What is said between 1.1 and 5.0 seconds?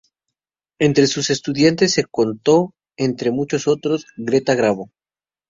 estudiantes se contó, entre muchos otros, Greta Garbo.